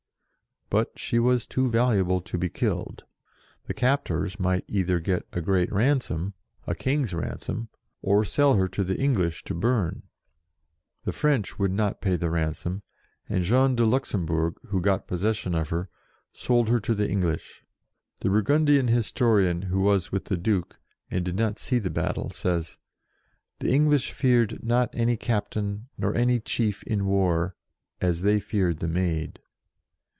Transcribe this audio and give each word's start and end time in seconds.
But 0.73 0.97
she 0.97 1.19
was 1.19 1.45
too 1.47 1.69
valuable 1.69 2.21
to 2.21 2.37
be 2.37 2.47
killed. 2.47 3.03
The 3.65 3.73
captors 3.73 4.39
might 4.39 4.63
either 4.69 5.01
get 5.01 5.27
a 5.33 5.41
great 5.41 5.69
ransom, 5.69 6.33
a 6.65 6.73
king's 6.75 7.13
ransom, 7.13 7.67
or 8.01 8.23
sell 8.23 8.53
her 8.53 8.69
to 8.69 8.85
the 8.85 8.95
English 8.97 9.43
to 9.43 9.53
burn. 9.53 10.03
The 11.03 11.11
French 11.11 11.59
would 11.59 11.73
not 11.73 11.99
pay 11.99 12.15
the 12.15 12.29
ransom, 12.29 12.83
and 13.27 13.43
Jean 13.43 13.75
de 13.75 13.83
Luxem 13.85 14.25
bourg, 14.25 14.53
who 14.67 14.79
got 14.79 15.09
possession 15.09 15.55
of 15.55 15.67
her, 15.71 15.89
sold 16.31 16.69
her 16.69 16.79
to 16.79 16.95
the 16.95 17.09
English. 17.09 17.65
The 18.21 18.29
Burgundian 18.29 18.87
historian, 18.87 19.63
who 19.63 19.81
was 19.81 20.13
with 20.13 20.23
the 20.23 20.37
Duke, 20.37 20.79
and 21.09 21.25
did 21.25 21.35
not 21.35 21.59
see 21.59 21.79
the 21.79 21.89
battle, 21.89 22.29
says," 22.29 22.77
the 23.59 23.73
English 23.73 24.13
feared 24.13 24.63
not 24.63 24.89
any 24.93 25.17
captain, 25.17 25.89
nor 25.97 26.15
any 26.15 26.39
chief 26.39 26.81
in 26.83 27.07
war, 27.07 27.57
as 27.99 28.21
they 28.21 28.39
feared 28.39 28.79
the 28.79 28.87
Maid." 28.87 29.39